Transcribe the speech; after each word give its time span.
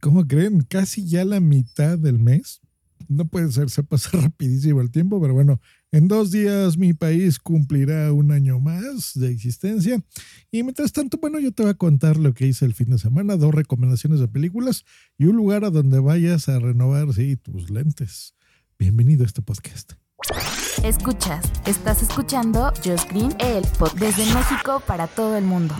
¿Cómo 0.00 0.26
creen? 0.26 0.62
Casi 0.62 1.06
ya 1.06 1.24
la 1.26 1.40
mitad 1.40 1.98
del 1.98 2.18
mes. 2.18 2.62
No 3.08 3.26
puede 3.26 3.50
ser, 3.52 3.70
se 3.70 3.82
pasa 3.82 4.10
rapidísimo 4.22 4.80
el 4.80 4.90
tiempo, 4.90 5.20
pero 5.20 5.34
bueno, 5.34 5.60
en 5.92 6.08
dos 6.08 6.30
días 6.30 6.78
mi 6.78 6.94
país 6.94 7.38
cumplirá 7.38 8.12
un 8.12 8.32
año 8.32 8.60
más 8.60 9.12
de 9.14 9.30
existencia. 9.30 10.02
Y 10.50 10.62
mientras 10.62 10.92
tanto, 10.92 11.18
bueno, 11.18 11.38
yo 11.38 11.52
te 11.52 11.62
voy 11.62 11.72
a 11.72 11.74
contar 11.74 12.16
lo 12.16 12.32
que 12.32 12.46
hice 12.46 12.64
el 12.64 12.74
fin 12.74 12.90
de 12.90 12.98
semana, 12.98 13.36
dos 13.36 13.54
recomendaciones 13.54 14.20
de 14.20 14.28
películas 14.28 14.84
y 15.18 15.26
un 15.26 15.36
lugar 15.36 15.64
a 15.64 15.70
donde 15.70 15.98
vayas 15.98 16.48
a 16.48 16.58
renovar, 16.58 17.12
sí, 17.12 17.36
tus 17.36 17.70
lentes. 17.70 18.34
Bienvenido 18.78 19.24
a 19.24 19.26
este 19.26 19.42
podcast. 19.42 19.92
Escuchas, 20.84 21.44
estás 21.66 22.02
escuchando 22.02 22.72
Just 22.84 23.10
Green, 23.10 23.34
el 23.40 23.64
pod 23.78 23.92
desde 23.98 24.24
México 24.32 24.82
para 24.86 25.08
todo 25.08 25.36
el 25.36 25.44
mundo. 25.44 25.74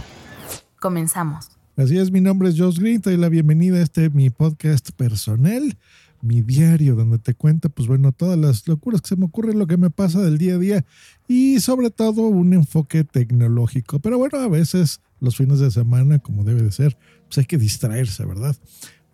Comenzamos. 0.78 1.59
Así 1.76 1.96
es, 1.96 2.10
mi 2.10 2.20
nombre 2.20 2.48
es 2.48 2.58
Josh 2.58 2.78
Green, 2.78 3.00
doy 3.00 3.16
la 3.16 3.28
bienvenida 3.28 3.78
a 3.78 3.82
este 3.82 4.10
mi 4.10 4.28
podcast 4.28 4.90
personal, 4.90 5.78
mi 6.20 6.42
diario, 6.42 6.96
donde 6.96 7.18
te 7.18 7.34
cuento, 7.34 7.70
pues 7.70 7.86
bueno, 7.86 8.10
todas 8.12 8.36
las 8.36 8.66
locuras 8.66 9.00
que 9.00 9.08
se 9.08 9.16
me 9.16 9.26
ocurren, 9.26 9.58
lo 9.58 9.68
que 9.68 9.76
me 9.76 9.88
pasa 9.88 10.20
del 10.20 10.36
día 10.36 10.56
a 10.56 10.58
día 10.58 10.84
y 11.28 11.60
sobre 11.60 11.90
todo 11.90 12.22
un 12.22 12.52
enfoque 12.54 13.04
tecnológico. 13.04 14.00
Pero 14.00 14.18
bueno, 14.18 14.38
a 14.38 14.48
veces 14.48 15.00
los 15.20 15.36
fines 15.36 15.60
de 15.60 15.70
semana, 15.70 16.18
como 16.18 16.42
debe 16.42 16.60
de 16.62 16.72
ser, 16.72 16.98
pues 17.28 17.38
hay 17.38 17.44
que 17.44 17.56
distraerse, 17.56 18.26
¿verdad? 18.26 18.56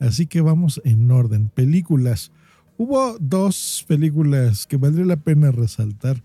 Así 0.00 0.26
que 0.26 0.40
vamos 0.40 0.80
en 0.84 1.10
orden. 1.10 1.50
Películas. 1.50 2.32
Hubo 2.78 3.16
dos 3.20 3.84
películas 3.86 4.66
que 4.66 4.78
valdría 4.78 5.04
la 5.04 5.16
pena 5.16 5.52
resaltar. 5.52 6.22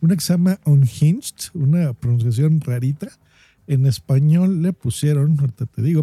Una 0.00 0.16
que 0.16 0.22
se 0.22 0.32
llama 0.32 0.58
Unhinged, 0.64 1.50
una 1.52 1.92
pronunciación 1.92 2.60
rarita 2.62 3.08
en 3.66 3.86
español 3.86 4.62
le 4.62 4.72
pusieron, 4.72 5.38
ahorita 5.38 5.66
te 5.66 5.82
digo, 5.82 6.02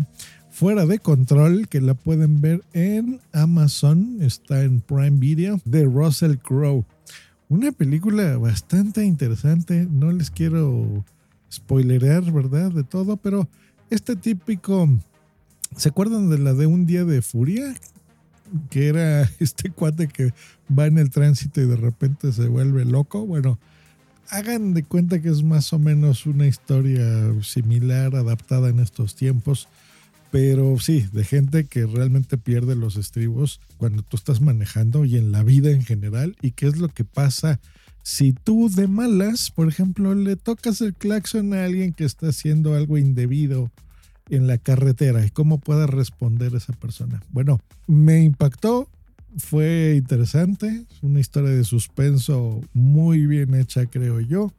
Fuera 0.52 0.86
de 0.86 1.00
Control, 1.00 1.68
que 1.70 1.80
la 1.80 1.94
pueden 1.94 2.42
ver 2.42 2.62
en 2.74 3.22
Amazon, 3.32 4.18
está 4.20 4.64
en 4.64 4.82
Prime 4.82 5.18
Video, 5.18 5.62
de 5.64 5.86
Russell 5.86 6.36
Crowe. 6.38 6.86
Una 7.48 7.72
película 7.72 8.38
bastante 8.38 9.06
interesante, 9.06 9.88
no 9.90 10.12
les 10.12 10.30
quiero 10.30 11.06
spoilerear, 11.52 12.32
¿verdad? 12.32 12.72
De 12.72 12.84
todo, 12.84 13.18
pero 13.18 13.48
este 13.90 14.16
típico... 14.16 14.90
¿Se 15.78 15.88
acuerdan 15.88 16.30
de 16.30 16.38
la 16.38 16.54
de 16.54 16.66
Un 16.66 16.86
Día 16.86 17.06
de 17.06 17.22
Furia? 17.22 17.74
Que 18.70 18.88
era 18.88 19.22
este 19.40 19.70
cuate 19.70 20.10
que 20.10 20.34
va 20.78 20.86
en 20.86 20.98
el 20.98 21.10
tránsito 21.10 21.62
y 21.62 21.66
de 21.66 21.78
repente 21.78 22.34
se 22.34 22.48
vuelve 22.48 22.84
loco. 22.84 23.26
Bueno, 23.26 23.58
hagan 24.30 24.74
de 24.74 24.84
cuenta 24.84 25.22
que 25.22 25.30
es 25.30 25.44
más 25.44 25.74
o 25.74 25.80
menos 25.80 26.26
una 26.26 26.48
historia 26.48 27.04
similar, 27.44 28.16
adaptada 28.16 28.70
en 28.70 28.80
estos 28.80 29.16
tiempos, 29.16 29.68
pero 30.32 30.80
sí, 30.80 31.08
de 31.12 31.24
gente 31.26 31.66
que 31.66 31.86
realmente 31.86 32.38
pierde 32.38 32.76
los 32.76 32.96
estribos 32.96 33.60
cuando 33.78 34.02
tú 34.04 34.16
estás 34.16 34.40
manejando 34.40 35.04
y 35.04 35.18
en 35.18 35.32
la 35.32 35.44
vida 35.44 35.72
en 35.72 35.84
general, 35.84 36.38
y 36.42 36.52
qué 36.52 36.68
es 36.68 36.78
lo 36.78 36.88
que 36.88 37.04
pasa 37.04 37.60
si 38.04 38.34
tú 38.34 38.70
de 38.70 38.88
malas, 38.88 39.52
por 39.52 39.68
ejemplo, 39.68 40.16
le 40.16 40.36
tocas 40.36 40.82
el 40.82 40.96
claxon 40.96 41.54
a 41.54 41.66
alguien 41.66 41.94
que 41.94 42.04
está 42.04 42.30
haciendo 42.30 42.74
algo 42.76 42.98
indebido 42.98 43.72
en 44.30 44.48
la 44.48 44.58
carretera 44.58 45.26
y 45.26 45.30
cómo 45.30 45.60
pueda 45.60 45.88
responder 45.88 46.56
esa 46.56 46.74
persona. 46.74 47.22
Bueno, 47.30 47.60
me 47.88 48.24
impactó, 48.24 48.90
fue 49.38 49.96
interesante, 49.98 50.86
una 51.02 51.20
historia 51.20 51.52
de 51.52 51.64
suspenso 51.64 52.62
muy 52.74 53.26
bien 53.26 53.54
hecha, 53.56 53.86
creo 53.86 54.20
yo. 54.20 54.52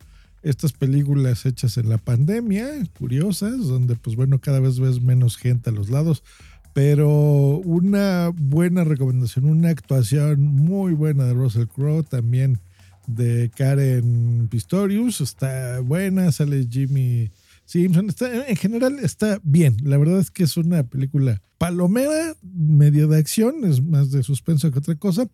Estas 0.43 0.73
películas 0.73 1.47
hechas 1.47 1.77
en 1.79 1.89
la 1.89 1.99
pandemia, 1.99 2.67
curiosas, 2.99 3.59
donde 3.67 3.95
pues 3.97 4.17
bueno, 4.17 4.41
cada 4.41 4.61
vez 4.61 4.81
ves 4.81 5.01
menos 5.01 5.37
gente 5.37 5.71
a 5.71 5.73
los 5.73 5.89
lados, 5.89 6.25
pero 6.73 7.59
una 7.59 8.31
buena 8.35 8.83
recomendación, 8.83 9.45
una 9.45 9.71
actuación 9.71 10.43
muy 10.43 10.95
buena 10.95 11.25
de 11.25 11.35
Russell 11.35 11.67
Crowe, 11.67 12.03
también 12.03 12.59
de 13.07 13.51
Karen 13.55 14.49
Pistorius, 14.51 15.21
está 15.21 15.81
buena, 15.81 16.33
sale 16.33 16.67
Jimmy 16.69 17.31
Simpson, 17.65 18.09
está, 18.09 18.49
en 18.49 18.57
general 18.57 18.99
está 19.01 19.41
bien, 19.43 19.77
la 19.83 19.97
verdad 19.97 20.19
es 20.19 20.31
que 20.31 20.45
es 20.45 20.57
una 20.57 20.83
película 20.83 21.41
palomera, 21.59 22.37
medio 22.43 23.09
de 23.09 23.19
acción, 23.19 23.65
es 23.65 23.83
más 23.83 24.11
de 24.11 24.23
suspenso 24.23 24.71
que 24.71 24.79
otra 24.79 24.97
cosa, 24.97 25.29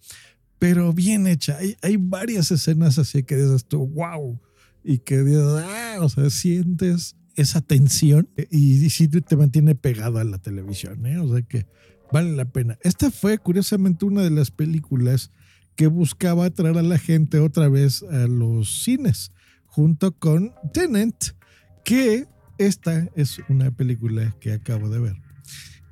pero 0.58 0.92
bien 0.92 1.26
hecha. 1.26 1.56
Hay, 1.56 1.76
hay 1.82 1.96
varias 1.96 2.50
escenas 2.50 2.98
así 2.98 3.22
que 3.22 3.36
dices 3.36 3.64
tú, 3.64 3.86
wow, 3.88 4.40
y 4.84 4.98
que 4.98 5.22
dices, 5.22 5.42
ah, 5.42 5.96
o 6.00 6.08
sea, 6.08 6.28
sientes 6.30 7.16
esa 7.34 7.60
tensión 7.60 8.28
y, 8.50 8.84
y 8.84 8.90
sí 8.90 9.08
te 9.08 9.36
mantiene 9.36 9.74
pegado 9.74 10.18
a 10.18 10.24
la 10.24 10.38
televisión, 10.38 11.06
¿eh? 11.06 11.18
o 11.18 11.32
sea 11.32 11.42
que 11.42 11.66
vale 12.12 12.34
la 12.34 12.46
pena. 12.46 12.78
Esta 12.82 13.10
fue 13.10 13.38
curiosamente 13.38 14.04
una 14.04 14.22
de 14.22 14.30
las 14.30 14.50
películas 14.50 15.30
que 15.76 15.86
buscaba 15.86 16.46
atraer 16.46 16.76
a 16.78 16.82
la 16.82 16.98
gente 16.98 17.38
otra 17.38 17.68
vez 17.68 18.02
a 18.02 18.26
los 18.26 18.82
cines, 18.82 19.32
junto 19.66 20.12
con 20.18 20.52
Tenant, 20.72 21.37
que 21.84 22.26
esta 22.58 23.08
es 23.14 23.40
una 23.48 23.70
película 23.70 24.34
que 24.40 24.52
acabo 24.52 24.88
de 24.88 24.98
ver. 24.98 25.16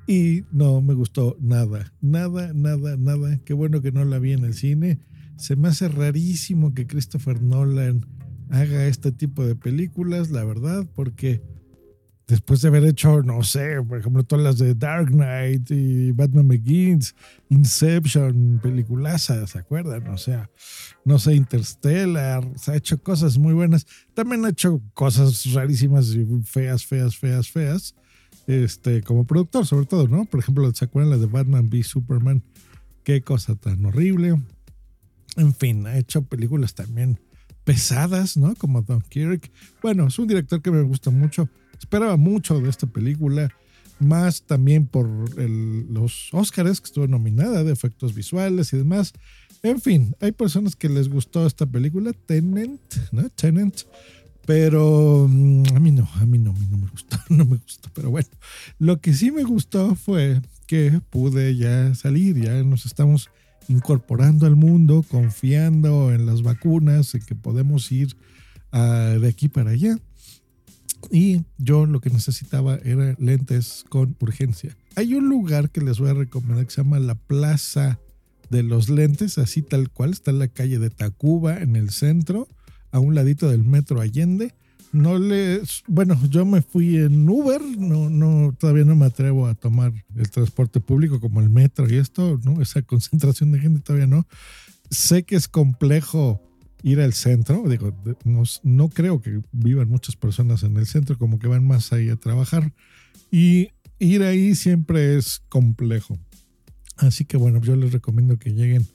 Y 0.07 0.45
no 0.53 0.81
me 0.83 0.95
gustó 0.95 1.37
nada, 1.41 1.93
nada, 2.01 2.53
nada, 2.53 2.97
nada. 2.97 3.39
Qué 3.45 3.55
bueno 3.55 3.83
que 3.83 3.93
no 3.93 4.05
la 4.05 4.19
vi 4.19 4.33
en 4.33 4.45
el 4.45 4.55
cine. 4.55 5.01
Se 5.37 5.57
me 5.57 5.69
hace 5.69 5.89
rarísimo 5.89 6.75
que 6.75 6.87
Christopher 6.87 7.43
Nolan 7.43 8.07
haga 8.51 8.87
este 8.87 9.13
tipo 9.13 9.45
de 9.45 9.57
películas, 9.57 10.31
la 10.31 10.45
verdad, 10.45 10.87
porque 10.95 11.43
después 12.26 12.60
de 12.60 12.69
haber 12.69 12.84
hecho, 12.84 13.22
no 13.22 13.42
sé, 13.42 13.82
por 13.87 13.98
ejemplo, 13.98 14.25
todas 14.25 14.44
las 14.44 14.59
de 14.59 14.75
Dark 14.75 15.09
Knight 15.09 15.70
y 15.70 16.12
Batman 16.12 16.48
Begins, 16.48 17.14
Inception, 17.48 18.60
peliculazas, 18.62 19.50
¿se 19.50 19.59
acuerdan? 19.59 20.09
O 20.09 20.19
sea, 20.19 20.50
no 21.04 21.19
sé, 21.19 21.34
Interstellar, 21.34 22.48
se 22.56 22.72
ha 22.72 22.76
hecho 22.76 23.03
cosas 23.03 23.38
muy 23.38 23.54
buenas. 23.54 23.87
También 24.14 24.44
ha 24.44 24.50
hecho 24.50 24.81
cosas 24.94 25.53
rarísimas 25.53 26.09
y 26.09 26.26
feas, 26.44 26.84
feas, 26.84 27.16
feas, 27.16 27.50
feas 27.50 27.94
este, 28.47 29.03
como 29.03 29.26
productor, 29.26 29.66
sobre 29.66 29.87
todo, 29.87 30.08
¿no? 30.08 30.25
Por 30.25 30.41
ejemplo, 30.41 30.72
¿se 30.75 30.84
acuerdan 30.84 31.10
la 31.10 31.19
de 31.19 31.26
Batman 31.26 31.69
v 31.70 31.82
Superman? 31.82 32.43
Qué 33.04 33.22
cosa 33.22 33.54
tan 33.54 33.84
horrible. 33.84 34.41
En 35.37 35.54
fin, 35.54 35.87
ha 35.87 35.97
hecho 35.98 36.22
películas 36.22 36.75
también 36.75 37.20
pesadas, 37.64 38.37
¿no? 38.37 38.54
Como 38.54 38.82
Don 38.82 39.00
Kirk. 39.00 39.50
Bueno, 39.82 40.06
es 40.06 40.19
un 40.19 40.28
director 40.28 40.62
que 40.62 40.70
me 40.70 40.82
gusta 40.82 41.10
mucho. 41.10 41.48
Esperaba 41.78 42.16
mucho 42.16 42.60
de 42.60 42.69
esta 42.69 42.87
película, 42.87 43.50
más 43.98 44.42
también 44.42 44.87
por 44.87 45.09
los 45.38 46.28
Oscars 46.32 46.81
que 46.81 46.87
estuvo 46.87 47.06
nominada 47.06 47.64
de 47.64 47.72
efectos 47.72 48.14
visuales 48.14 48.72
y 48.72 48.78
demás. 48.78 49.12
En 49.62 49.81
fin, 49.81 50.14
hay 50.20 50.32
personas 50.32 50.76
que 50.76 50.88
les 50.88 51.09
gustó 51.09 51.47
esta 51.47 51.66
película, 51.66 52.12
Tenant, 52.12 52.81
¿no? 53.12 53.28
Tenant. 53.31 53.82
Pero 54.47 55.26
mm, 55.28 55.64
a 55.75 55.81
mí 55.81 55.91
no, 55.91 56.09
a 56.14 56.25
mí 56.25 56.38
no, 56.38 56.53
a 56.53 56.54
mí 56.54 56.66
no 56.70 56.78
me 56.78 56.87
gustó, 56.88 57.16
no 57.28 57.44
me 57.44 57.56
gustó. 57.56 57.91
Pero 57.94 58.10
bueno, 58.10 58.28
lo 58.78 59.00
que 59.00 59.12
sí 59.12 59.31
me 59.32 59.43
gustó 59.43 59.97
fue 59.97 60.41
que 60.66 61.00
pude 61.11 61.56
ya 61.56 61.94
salir, 61.94 62.40
ya 62.40 62.62
nos 62.62 62.87
estamos 62.87 63.31
incorporando 63.69 64.46
al 64.46 64.56
mundo, 64.56 65.05
confiando 65.08 66.12
en 66.12 66.26
las 66.26 66.43
vacunas, 66.43 67.14
en 67.14 67.22
que 67.22 67.34
podemos 67.34 67.90
ir 67.90 68.17
uh, 68.72 69.19
de 69.19 69.29
aquí 69.29 69.49
para 69.49 69.70
allá. 69.70 69.99
Y 71.11 71.44
yo 71.58 71.87
lo 71.87 72.00
que 72.00 72.11
necesitaba 72.11 72.76
era 72.85 73.14
lentes 73.19 73.85
con 73.88 74.17
urgencia. 74.20 74.76
Hay 74.97 75.14
un 75.14 75.29
lugar 75.29 75.70
que 75.70 75.81
les 75.81 75.99
voy 75.99 76.11
a 76.11 76.14
recomendar 76.14 76.64
que 76.64 76.73
se 76.73 76.82
llama 76.82 76.99
la 76.99 77.14
Plaza 77.14 77.99
de 78.50 78.62
los 78.62 78.88
Lentes, 78.88 79.38
así 79.38 79.62
tal 79.62 79.91
cual, 79.91 80.12
está 80.12 80.31
en 80.31 80.38
la 80.38 80.49
calle 80.49 80.79
de 80.79 80.91
Tacuba, 80.91 81.58
en 81.58 81.76
el 81.76 81.91
centro 81.91 82.49
a 82.93 82.99
un 82.99 83.14
ladito 83.14 83.49
del 83.49 83.64
metro 83.64 84.00
Allende. 84.00 84.55
No 84.93 85.19
les, 85.19 85.82
bueno, 85.87 86.19
yo 86.31 86.47
me 86.47 86.62
fui 86.62 86.97
en 86.97 87.29
Uber, 87.29 87.61
no, 87.61 88.08
no, 88.08 88.55
todavía 88.58 88.85
no 88.85 88.94
me 88.97 89.06
atrevo 89.06 89.47
a 89.47 89.55
tomar 89.55 89.93
el 90.14 90.31
transporte 90.31 90.81
público 90.81 91.20
como 91.20 91.41
el 91.41 91.50
metro 91.50 91.87
y 91.93 91.97
esto, 91.97 92.41
¿no? 92.44 92.62
Esa 92.62 92.82
concentración 92.82 93.53
de 93.53 93.58
gente 93.58 93.81
todavía 93.81 94.06
no. 94.06 94.26
Sé 94.91 95.25
que 95.25 95.37
es 95.37 95.49
complejo 95.49 96.41
ir 96.82 97.00
al 97.00 97.12
centro, 97.12 97.64
digo, 97.69 97.93
no, 98.62 98.88
creo 98.88 99.20
que 99.20 99.40
vivan 99.52 99.88
muchas 99.88 100.17
personas 100.17 100.62
en 100.62 100.76
el 100.76 100.87
centro, 100.87 101.19
como 101.19 101.38
que 101.38 101.49
van 101.49 101.67
más 101.67 101.93
ahí 101.93 102.08
a 102.11 102.17
trabajar. 102.17 102.73
Y 103.31 103.70
ir 103.99 104.23
ahí 104.23 104.55
siempre 104.55 105.17
es 105.17 105.40
complejo. 105.49 106.19
Así 106.96 107.25
que 107.25 107.37
bueno, 107.37 107.61
yo 107.61 107.76
les 107.76 107.93
recomiendo 107.93 108.38
que 108.38 108.52
lleguen 108.52 108.87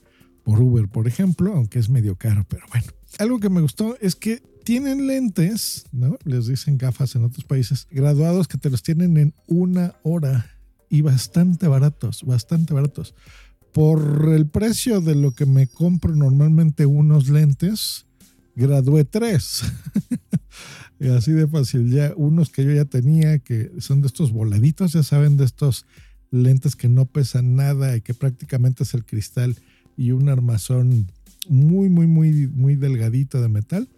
por 0.42 0.60
Uber, 0.60 0.88
por 0.88 1.06
ejemplo, 1.06 1.54
aunque 1.54 1.78
es 1.78 1.88
medio 1.88 2.16
caro, 2.16 2.44
pero 2.48 2.64
bueno. 2.72 2.86
Algo 3.18 3.38
que 3.40 3.50
me 3.50 3.60
gustó 3.60 3.96
es 4.00 4.16
que 4.16 4.42
tienen 4.64 5.06
lentes, 5.06 5.86
¿no? 5.92 6.18
Les 6.24 6.46
dicen 6.46 6.78
gafas 6.78 7.14
en 7.14 7.24
otros 7.24 7.44
países, 7.44 7.86
graduados 7.90 8.48
que 8.48 8.58
te 8.58 8.70
los 8.70 8.82
tienen 8.82 9.16
en 9.16 9.34
una 9.46 9.94
hora 10.02 10.50
y 10.88 11.00
bastante 11.00 11.68
baratos, 11.68 12.22
bastante 12.24 12.74
baratos. 12.74 13.14
Por 13.72 14.28
el 14.34 14.46
precio 14.46 15.00
de 15.00 15.14
lo 15.14 15.32
que 15.32 15.46
me 15.46 15.66
compro 15.66 16.14
normalmente 16.14 16.84
unos 16.84 17.28
lentes, 17.28 18.06
gradué 18.54 19.04
tres. 19.04 19.62
y 21.00 21.08
así 21.08 21.32
de 21.32 21.48
fácil, 21.48 21.90
ya 21.90 22.12
unos 22.16 22.50
que 22.50 22.64
yo 22.64 22.72
ya 22.72 22.84
tenía, 22.84 23.38
que 23.38 23.72
son 23.78 24.02
de 24.02 24.08
estos 24.08 24.30
voladitos, 24.30 24.92
ya 24.92 25.02
saben, 25.02 25.36
de 25.36 25.44
estos 25.44 25.86
lentes 26.30 26.76
que 26.76 26.88
no 26.88 27.06
pesan 27.06 27.54
nada 27.54 27.96
y 27.96 28.00
que 28.00 28.14
prácticamente 28.14 28.82
es 28.82 28.94
el 28.94 29.04
cristal 29.04 29.56
y 29.96 30.10
un 30.10 30.28
armazón 30.28 31.06
muy, 31.48 31.88
muy, 31.88 32.06
muy, 32.06 32.48
muy 32.48 32.76
delgadito 32.76 33.40
de 33.40 33.48
metal. 33.48 33.88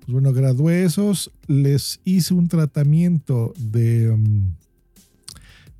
Pues 0.00 0.12
bueno, 0.12 0.32
gradué 0.32 0.84
esos, 0.84 1.30
les 1.46 2.00
hice 2.04 2.34
un 2.34 2.48
tratamiento 2.48 3.52
de, 3.58 4.10
um, 4.10 4.52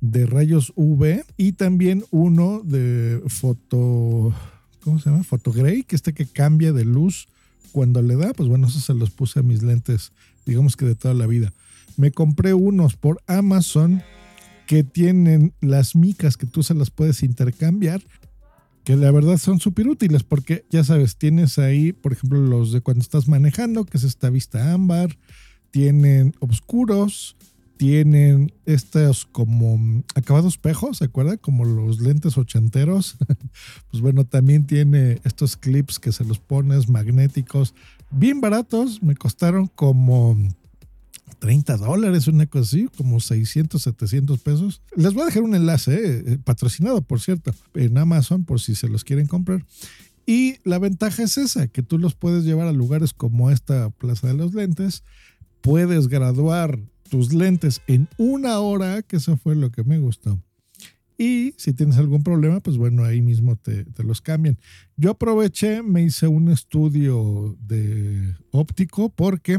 de 0.01 0.25
rayos 0.25 0.73
UV 0.75 1.23
y 1.37 1.53
también 1.53 2.03
uno 2.11 2.61
de 2.63 3.21
foto, 3.27 4.33
¿cómo 4.83 4.99
se 4.99 5.09
llama? 5.09 5.23
Fotogray, 5.23 5.83
que 5.83 5.95
este 5.95 6.13
que 6.13 6.25
cambia 6.25 6.73
de 6.73 6.85
luz 6.85 7.27
cuando 7.71 8.01
le 8.01 8.15
da, 8.15 8.33
pues 8.33 8.49
bueno, 8.49 8.67
eso 8.67 8.79
se 8.79 8.93
los 8.93 9.11
puse 9.11 9.39
a 9.39 9.43
mis 9.43 9.63
lentes, 9.63 10.11
digamos 10.45 10.75
que 10.75 10.85
de 10.85 10.95
toda 10.95 11.13
la 11.13 11.27
vida. 11.27 11.53
Me 11.95 12.11
compré 12.11 12.53
unos 12.53 12.95
por 12.95 13.21
Amazon 13.27 14.01
que 14.67 14.83
tienen 14.83 15.53
las 15.61 15.95
micas 15.95 16.35
que 16.35 16.47
tú 16.47 16.63
se 16.63 16.73
las 16.73 16.89
puedes 16.89 17.23
intercambiar 17.23 18.01
que 18.83 18.95
la 18.95 19.11
verdad 19.11 19.37
son 19.37 19.59
súper 19.59 19.87
útiles 19.87 20.23
porque 20.23 20.65
ya 20.69 20.83
sabes, 20.83 21.15
tienes 21.15 21.59
ahí, 21.59 21.93
por 21.93 22.13
ejemplo, 22.13 22.39
los 22.39 22.71
de 22.71 22.81
cuando 22.81 23.01
estás 23.01 23.27
manejando, 23.27 23.85
que 23.85 23.97
es 23.97 24.03
esta 24.03 24.29
vista 24.29 24.73
ámbar, 24.73 25.17
tienen 25.69 26.33
oscuros, 26.39 27.35
tienen 27.81 28.53
estos 28.67 29.25
como 29.25 30.03
acabados 30.13 30.53
espejos, 30.53 30.99
¿se 30.99 31.05
acuerda? 31.05 31.37
Como 31.37 31.65
los 31.65 31.99
lentes 31.99 32.37
ochenteros. 32.37 33.17
pues 33.89 34.01
bueno, 34.01 34.23
también 34.23 34.67
tiene 34.67 35.19
estos 35.23 35.57
clips 35.57 35.97
que 35.97 36.11
se 36.11 36.23
los 36.23 36.37
pones 36.37 36.89
magnéticos, 36.89 37.73
bien 38.11 38.39
baratos, 38.39 39.01
me 39.01 39.15
costaron 39.15 39.65
como 39.65 40.37
30 41.39 41.77
dólares, 41.77 42.27
una 42.27 42.45
cosa 42.45 42.65
así, 42.65 42.87
como 42.95 43.19
600, 43.19 43.81
700 43.81 44.39
pesos. 44.41 44.83
Les 44.95 45.15
voy 45.15 45.23
a 45.23 45.25
dejar 45.25 45.41
un 45.41 45.55
enlace, 45.55 46.19
eh, 46.19 46.37
patrocinado 46.37 47.01
por 47.01 47.19
cierto, 47.19 47.51
en 47.73 47.97
Amazon 47.97 48.45
por 48.45 48.61
si 48.61 48.75
se 48.75 48.89
los 48.89 49.03
quieren 49.03 49.25
comprar. 49.25 49.65
Y 50.27 50.57
la 50.65 50.77
ventaja 50.77 51.23
es 51.23 51.35
esa, 51.39 51.67
que 51.67 51.81
tú 51.81 51.97
los 51.97 52.13
puedes 52.13 52.43
llevar 52.43 52.67
a 52.67 52.73
lugares 52.73 53.11
como 53.11 53.49
esta 53.49 53.89
Plaza 53.89 54.27
de 54.27 54.35
los 54.35 54.53
Lentes, 54.53 55.03
puedes 55.61 56.09
graduar 56.09 56.77
tus 57.11 57.33
lentes 57.33 57.81
en 57.87 58.07
una 58.17 58.61
hora, 58.61 59.01
que 59.01 59.17
eso 59.17 59.35
fue 59.35 59.53
lo 59.53 59.69
que 59.69 59.83
me 59.83 59.99
gustó. 59.99 60.41
Y 61.17 61.53
si 61.57 61.73
tienes 61.73 61.97
algún 61.97 62.23
problema, 62.23 62.61
pues 62.61 62.77
bueno, 62.77 63.03
ahí 63.03 63.21
mismo 63.21 63.57
te, 63.57 63.83
te, 63.83 64.03
los 64.03 64.21
cambian. 64.21 64.57
Yo 64.95 65.11
aproveché, 65.11 65.83
me 65.83 66.01
hice 66.01 66.27
un 66.27 66.49
estudio 66.49 67.57
de 67.59 68.33
óptico 68.51 69.09
porque 69.09 69.57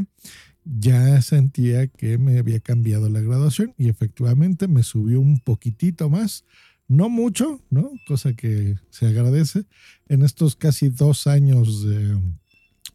ya 0.65 1.21
sentía 1.21 1.85
que 1.87 2.17
me 2.17 2.39
había 2.39 2.59
cambiado 2.59 3.07
la 3.07 3.21
graduación 3.21 3.75
y 3.77 3.87
efectivamente 3.87 4.67
me 4.67 4.81
subió 4.81 5.21
un 5.21 5.39
poquitito 5.39 6.09
más, 6.09 6.45
no 6.87 7.07
mucho, 7.07 7.61
¿no? 7.69 7.91
Cosa 8.07 8.33
que 8.33 8.77
se 8.89 9.05
agradece. 9.05 9.65
En 10.07 10.23
estos 10.23 10.55
casi 10.55 10.89
dos 10.89 11.27
años 11.27 11.87
de 11.87 12.19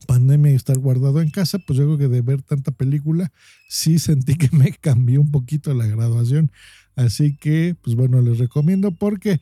pandemia 0.06 0.53
y 0.53 0.55
estar 0.55 0.79
guardado 0.79 1.21
en 1.21 1.31
casa, 1.31 1.59
pues 1.59 1.79
yo 1.79 1.85
creo 1.85 1.99
que 1.99 2.09
de 2.09 2.23
ver 2.23 2.43
tanta 2.43 2.71
película, 2.71 3.33
sí 3.69 3.99
sentí 3.99 4.37
que 4.37 4.55
me 4.56 4.73
cambió 4.81 5.21
un 5.21 5.31
poquito 5.31 5.75
la 5.75 5.87
graduación. 5.87 6.50
Así 6.97 7.37
que, 7.37 7.77
pues 7.83 7.97
bueno, 7.97 8.21
les 8.21 8.39
recomiendo 8.39 8.91
porque 8.91 9.41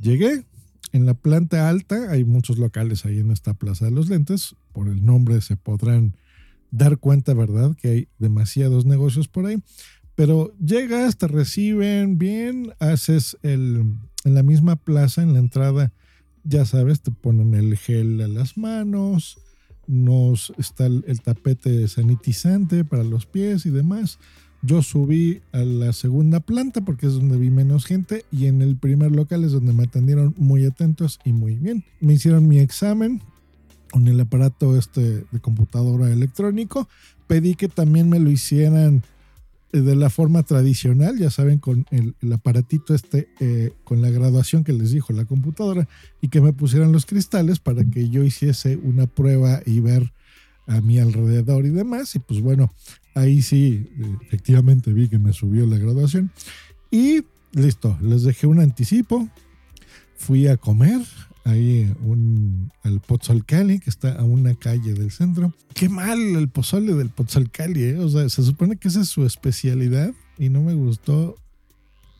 llegué 0.00 0.44
en 0.92 1.06
la 1.06 1.14
planta 1.14 1.68
alta, 1.68 2.10
hay 2.10 2.24
muchos 2.24 2.58
locales 2.58 3.04
ahí 3.04 3.18
en 3.18 3.30
esta 3.30 3.54
Plaza 3.54 3.84
de 3.84 3.90
los 3.90 4.08
Lentes, 4.08 4.56
por 4.72 4.88
el 4.88 5.04
nombre 5.04 5.40
se 5.40 5.56
podrán 5.56 6.14
dar 6.70 6.98
cuenta, 6.98 7.34
¿verdad? 7.34 7.76
Que 7.76 7.88
hay 7.88 8.08
demasiados 8.18 8.84
negocios 8.86 9.28
por 9.28 9.46
ahí. 9.46 9.62
Pero 10.14 10.52
llegas, 10.58 11.16
te 11.16 11.28
reciben 11.28 12.18
bien, 12.18 12.72
haces 12.80 13.36
el, 13.42 13.94
en 14.24 14.34
la 14.34 14.42
misma 14.42 14.76
plaza, 14.76 15.22
en 15.22 15.32
la 15.32 15.38
entrada, 15.38 15.92
ya 16.42 16.64
sabes, 16.64 17.02
te 17.02 17.10
ponen 17.10 17.54
el 17.54 17.76
gel 17.76 18.20
a 18.20 18.28
las 18.28 18.56
manos, 18.56 19.38
nos 19.88 20.52
está 20.58 20.86
el, 20.86 21.20
tapete 21.22 21.88
sanitizante 21.88 22.84
para 22.84 23.02
los 23.02 23.26
pies 23.26 23.66
y 23.66 23.70
demás. 23.70 24.20
Yo 24.62 24.82
subí 24.82 25.40
a 25.52 25.58
la 25.58 25.92
segunda 25.92 26.40
planta 26.40 26.80
porque 26.82 27.06
es 27.06 27.14
donde 27.14 27.38
vi 27.38 27.50
menos 27.50 27.86
gente 27.86 28.24
y 28.30 28.46
en 28.46 28.60
el 28.60 28.76
primer 28.76 29.12
local 29.12 29.44
es 29.44 29.52
donde 29.52 29.72
me 29.72 29.84
atendieron 29.84 30.34
muy 30.36 30.64
atentos 30.64 31.18
y 31.24 31.32
muy 31.32 31.56
bien. 31.56 31.84
Me 32.00 32.14
hicieron 32.14 32.46
mi 32.46 32.58
examen, 32.58 33.22
con 33.90 34.06
el 34.08 34.20
aparato 34.20 34.76
este 34.76 35.24
de 35.30 35.40
computadora 35.40 36.12
electrónico. 36.12 36.88
Pedí 37.26 37.54
que 37.54 37.68
también 37.68 38.08
me 38.08 38.18
lo 38.18 38.30
hicieran 38.30 39.02
de 39.72 39.96
la 39.96 40.08
forma 40.08 40.42
tradicional, 40.42 41.18
ya 41.18 41.30
saben, 41.30 41.58
con 41.58 41.86
el, 41.90 42.14
aparatito 42.32 42.94
este, 42.94 43.28
eh, 43.40 43.72
con 43.84 44.00
la 44.00 44.10
graduación 44.10 44.64
que 44.64 44.72
les 44.72 44.92
dijo 44.92 45.12
la 45.12 45.26
computadora, 45.26 45.88
y 46.20 46.28
que 46.28 46.40
me 46.40 46.52
pusieran 46.52 46.92
los 46.92 47.06
cristales 47.06 47.58
para 47.58 47.84
que 47.84 48.08
yo 48.08 48.24
hiciese 48.24 48.76
una 48.76 49.06
prueba 49.06 49.60
y 49.66 49.80
ver 49.80 50.12
a 50.66 50.80
mi 50.80 50.98
alrededor 50.98 51.66
y 51.66 51.70
demás. 51.70 52.14
Y 52.14 52.18
pues 52.18 52.40
bueno, 52.40 52.72
ahí 53.14 53.42
sí, 53.42 53.90
efectivamente 54.22 54.92
vi 54.92 55.08
que 55.08 55.18
me 55.18 55.32
subió 55.32 55.66
la 55.66 55.78
graduación. 55.78 56.30
Y 56.90 57.24
listo, 57.52 57.98
les 58.00 58.22
dejé 58.22 58.46
un 58.46 58.60
anticipo. 58.60 59.28
Fui 60.16 60.48
a 60.48 60.56
comer, 60.56 61.00
ahí 61.48 61.92
un, 62.02 62.70
el 62.84 63.00
Pozzolcali, 63.00 63.80
que 63.80 63.90
está 63.90 64.12
a 64.12 64.24
una 64.24 64.54
calle 64.54 64.94
del 64.94 65.10
centro. 65.10 65.52
Qué 65.74 65.88
mal 65.88 66.18
el 66.18 66.48
pozole 66.48 66.94
del 66.94 67.10
Pozzolcali, 67.10 67.84
¿eh? 67.84 67.98
O 67.98 68.08
sea, 68.08 68.28
se 68.28 68.42
supone 68.42 68.76
que 68.76 68.88
esa 68.88 69.00
es 69.00 69.08
su 69.08 69.24
especialidad 69.24 70.12
y 70.38 70.48
no 70.48 70.62
me 70.62 70.74
gustó. 70.74 71.36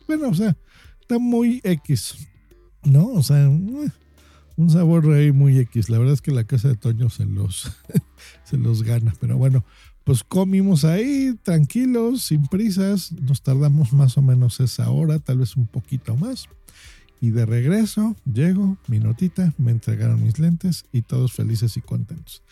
Bueno, 0.07 0.29
o 0.29 0.33
sea, 0.33 0.55
está 1.01 1.19
muy 1.19 1.61
X, 1.63 2.15
¿no? 2.83 3.07
O 3.07 3.23
sea, 3.23 3.47
un 3.47 4.69
sabor 4.69 5.11
ahí 5.13 5.31
muy 5.31 5.57
X. 5.59 5.89
La 5.89 5.97
verdad 5.97 6.13
es 6.13 6.21
que 6.21 6.31
la 6.31 6.43
casa 6.43 6.67
de 6.67 6.75
Toño 6.75 7.09
se 7.09 7.25
los, 7.25 7.71
se 8.43 8.57
los 8.57 8.83
gana, 8.83 9.13
pero 9.19 9.37
bueno. 9.37 9.63
Pues 10.03 10.23
comimos 10.23 10.85
ahí 10.85 11.35
tranquilos, 11.43 12.23
sin 12.23 12.47
prisas, 12.47 13.11
nos 13.11 13.43
tardamos 13.43 13.93
más 13.93 14.17
o 14.17 14.23
menos 14.23 14.59
esa 14.59 14.89
hora, 14.89 15.19
tal 15.19 15.37
vez 15.37 15.55
un 15.55 15.67
poquito 15.67 16.17
más. 16.17 16.49
Y 17.21 17.31
de 17.31 17.45
regreso, 17.45 18.15
llego, 18.31 18.77
mi 18.87 18.99
notita, 18.99 19.53
me 19.57 19.71
entregaron 19.71 20.23
mis 20.23 20.39
lentes 20.39 20.85
y 20.93 21.01
todos 21.01 21.33
felices 21.33 21.75
y 21.75 21.81
contentos. 21.81 22.43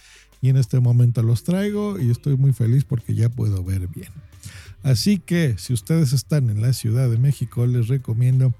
Y 0.41 0.49
en 0.49 0.57
este 0.57 0.79
momento 0.79 1.23
los 1.23 1.43
traigo 1.43 1.99
y 1.99 2.11
estoy 2.11 2.35
muy 2.35 2.53
feliz 2.53 2.83
porque 2.83 3.15
ya 3.15 3.29
puedo 3.29 3.63
ver 3.63 3.87
bien. 3.87 4.11
Así 4.83 5.19
que 5.19 5.55
si 5.57 5.73
ustedes 5.73 6.13
están 6.13 6.49
en 6.49 6.61
la 6.61 6.73
Ciudad 6.73 7.09
de 7.09 7.17
México, 7.17 7.65
les 7.65 7.87
recomiendo 7.87 8.53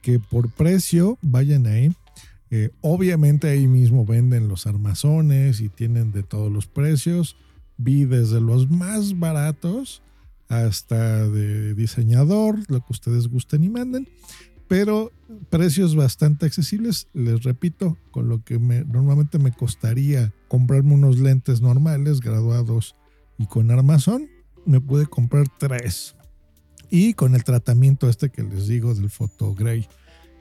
que 0.00 0.18
por 0.18 0.50
precio 0.50 1.18
vayan 1.22 1.66
ahí. 1.66 1.92
Eh, 2.50 2.70
obviamente 2.80 3.48
ahí 3.48 3.66
mismo 3.66 4.06
venden 4.06 4.48
los 4.48 4.66
armazones 4.66 5.60
y 5.60 5.68
tienen 5.68 6.12
de 6.12 6.22
todos 6.22 6.50
los 6.50 6.66
precios. 6.66 7.36
Vi 7.76 8.04
desde 8.04 8.40
los 8.40 8.70
más 8.70 9.18
baratos 9.18 10.02
hasta 10.48 11.28
de 11.28 11.74
diseñador, 11.74 12.58
lo 12.68 12.80
que 12.80 12.92
ustedes 12.92 13.28
gusten 13.28 13.64
y 13.64 13.68
manden 13.68 14.08
pero 14.68 15.12
precios 15.50 15.96
bastante 15.96 16.46
accesibles. 16.46 17.08
Les 17.14 17.42
repito, 17.42 17.96
con 18.10 18.28
lo 18.28 18.44
que 18.44 18.58
me, 18.58 18.84
normalmente 18.84 19.38
me 19.38 19.52
costaría 19.52 20.32
comprarme 20.46 20.94
unos 20.94 21.18
lentes 21.18 21.60
normales, 21.60 22.20
graduados 22.20 22.94
y 23.38 23.46
con 23.46 23.70
armazón, 23.70 24.28
me 24.66 24.80
pude 24.80 25.06
comprar 25.06 25.46
tres. 25.58 26.14
Y 26.90 27.14
con 27.14 27.34
el 27.34 27.44
tratamiento 27.44 28.08
este 28.08 28.30
que 28.30 28.42
les 28.42 28.66
digo 28.66 28.94
del 28.94 29.10
Photo 29.10 29.54
Gray, 29.54 29.86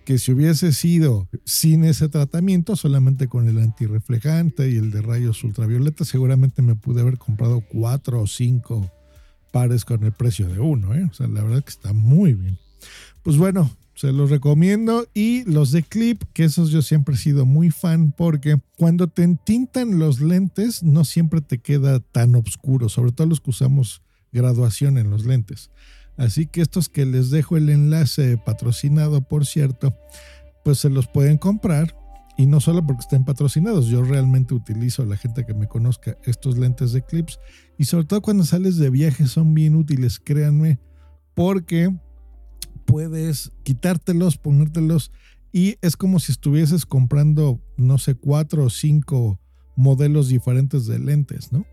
que 0.05 0.17
si 0.17 0.31
hubiese 0.31 0.71
sido 0.71 1.27
sin 1.43 1.83
ese 1.83 2.07
tratamiento, 2.07 2.77
solamente 2.77 3.27
con 3.27 3.49
el 3.49 3.59
antirreflejante 3.59 4.69
y 4.69 4.77
el 4.77 4.91
de 4.91 5.01
rayos 5.01 5.43
ultravioleta, 5.43 6.05
seguramente 6.05 6.61
me 6.61 6.75
pude 6.75 7.01
haber 7.01 7.17
comprado 7.17 7.61
cuatro 7.61 8.21
o 8.21 8.27
cinco 8.27 8.89
pares 9.51 9.83
con 9.83 10.03
el 10.05 10.13
precio 10.13 10.47
de 10.47 10.59
uno. 10.59 10.95
¿eh? 10.95 11.03
O 11.11 11.13
sea, 11.13 11.27
la 11.27 11.43
verdad 11.43 11.61
que 11.61 11.71
está 11.71 11.91
muy 11.91 12.33
bien. 12.33 12.57
Pues 13.21 13.35
bueno, 13.37 13.69
se 13.97 14.13
los 14.13 14.29
recomiendo. 14.29 15.07
Y 15.13 15.43
los 15.45 15.71
de 15.71 15.83
clip, 15.83 16.23
que 16.33 16.45
esos 16.45 16.69
yo 16.69 16.81
siempre 16.81 17.15
he 17.15 17.17
sido 17.17 17.45
muy 17.45 17.71
fan 17.71 18.13
porque 18.15 18.57
cuando 18.77 19.07
te 19.07 19.23
entintan 19.23 19.99
los 19.99 20.21
lentes 20.21 20.83
no 20.83 21.03
siempre 21.03 21.41
te 21.41 21.57
queda 21.57 21.99
tan 21.99 22.35
oscuro, 22.35 22.89
sobre 22.89 23.11
todo 23.11 23.27
los 23.27 23.41
que 23.41 23.49
usamos 23.49 24.03
graduación 24.31 24.97
en 24.97 25.09
los 25.09 25.25
lentes. 25.25 25.71
Así 26.15 26.45
que 26.45 26.61
estos 26.61 26.89
que 26.89 27.05
les 27.05 27.31
dejo 27.31 27.57
el 27.57 27.69
enlace 27.69 28.37
patrocinado, 28.37 29.21
por 29.21 29.45
cierto, 29.45 29.95
pues 30.63 30.79
se 30.79 30.89
los 30.89 31.07
pueden 31.07 31.37
comprar. 31.37 31.95
Y 32.39 32.45
no 32.45 32.59
solo 32.59 32.85
porque 32.85 33.01
estén 33.01 33.25
patrocinados, 33.25 33.87
yo 33.87 34.03
realmente 34.03 34.53
utilizo 34.53 35.03
la 35.05 35.17
gente 35.17 35.43
que 35.43 35.55
me 35.55 35.67
conozca 35.67 36.17
estos 36.23 36.55
lentes 36.55 36.91
de 36.91 37.01
clips. 37.01 37.39
Y 37.79 37.85
sobre 37.85 38.05
todo 38.05 38.21
cuando 38.21 38.43
sales 38.43 38.77
de 38.77 38.91
viaje 38.91 39.25
son 39.25 39.55
bien 39.55 39.75
útiles, 39.75 40.19
créanme, 40.19 40.77
porque 41.33 41.91
puedes 42.87 43.51
quitártelos, 43.63 44.37
ponértelos 44.37 45.11
y 45.51 45.75
es 45.81 45.95
como 45.95 46.19
si 46.19 46.31
estuvieses 46.31 46.85
comprando, 46.85 47.61
no 47.77 47.99
sé, 47.99 48.15
cuatro 48.15 48.63
o 48.63 48.69
cinco 48.69 49.39
modelos 49.75 50.29
diferentes 50.29 50.87
de 50.87 50.97
lentes, 50.97 51.51
¿no? 51.51 51.65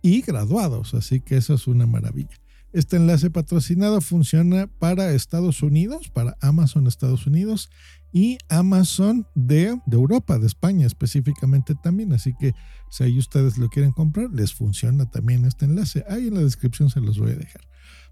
Y 0.00 0.22
graduados, 0.22 0.94
así 0.94 1.20
que 1.20 1.36
eso 1.36 1.52
es 1.54 1.66
una 1.66 1.86
maravilla. 1.86 2.40
Este 2.72 2.96
enlace 2.96 3.30
patrocinado 3.30 4.00
funciona 4.00 4.68
para 4.78 5.12
Estados 5.12 5.62
Unidos, 5.62 6.08
para 6.08 6.36
Amazon 6.40 6.86
Estados 6.86 7.26
Unidos 7.26 7.68
y 8.12 8.38
Amazon 8.48 9.26
de, 9.34 9.76
de, 9.86 9.96
Europa, 9.96 10.38
de 10.38 10.46
España 10.46 10.86
específicamente 10.86 11.74
también. 11.74 12.12
Así 12.12 12.32
que 12.38 12.54
si 12.90 13.04
ahí 13.04 13.18
ustedes 13.18 13.58
lo 13.58 13.68
quieren 13.68 13.90
comprar, 13.90 14.30
les 14.32 14.54
funciona 14.54 15.10
también 15.10 15.44
este 15.44 15.64
enlace. 15.64 16.04
Ahí 16.08 16.28
en 16.28 16.34
la 16.34 16.40
descripción 16.40 16.90
se 16.90 17.00
los 17.00 17.18
voy 17.18 17.32
a 17.32 17.36
dejar. 17.36 17.69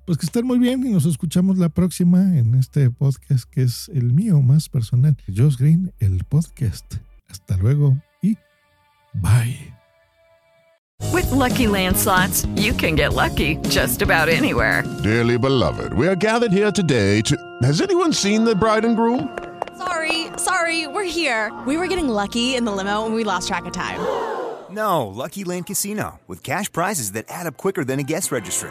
Pues 0.09 0.17
que 0.17 0.25
estén 0.25 0.47
muy 0.47 0.59
bien 0.59 0.87
y 0.87 0.89
nos 0.89 1.05
escuchamos 1.05 1.59
la 1.59 1.69
próxima 1.69 2.39
en 2.39 2.55
este 2.55 2.91
podcast 2.91 3.45
que 3.45 3.65
es 3.65 3.91
el 3.91 4.15
mío 4.15 4.41
más 4.41 4.71
personal. 4.71 5.15
Josh 5.27 5.59
Green, 5.59 5.93
el 5.99 6.25
podcast. 6.25 6.95
Hasta 7.29 7.59
luego 7.59 7.95
y 8.23 8.39
bye. 9.13 9.75
With 11.13 11.31
lucky 11.31 11.67
landslots, 11.67 12.49
you 12.57 12.73
can 12.73 12.97
get 12.97 13.13
lucky 13.13 13.59
just 13.69 14.01
about 14.01 14.31
anywhere. 14.31 14.83
Dearly 15.03 15.37
beloved, 15.37 15.93
we 15.93 16.09
are 16.09 16.17
gathered 16.17 16.53
here 16.53 16.73
today 16.73 17.21
to. 17.21 17.37
Has 17.63 17.83
anyone 17.83 18.15
seen 18.15 18.47
the 18.47 18.55
bride 18.55 18.87
and 18.87 18.97
groom? 18.97 19.29
Sorry, 19.77 20.29
sorry, 20.39 20.87
we're 20.87 21.05
here. 21.05 21.53
We 21.67 21.77
were 21.77 21.87
getting 21.87 22.09
lucky 22.09 22.55
in 22.57 22.65
the 22.65 22.73
limo 22.73 23.05
and 23.05 23.15
we 23.15 23.25
lost 23.25 23.47
track 23.47 23.67
of 23.67 23.75
time. 23.75 24.01
No, 24.71 25.07
Lucky 25.07 25.45
Land 25.45 25.67
Casino, 25.67 26.19
with 26.27 26.43
cash 26.43 26.73
prizes 26.73 27.13
that 27.13 27.27
add 27.29 27.47
up 27.47 27.59
quicker 27.59 27.85
than 27.85 28.01
a 28.01 28.03
guest 28.03 28.33
registry. 28.33 28.71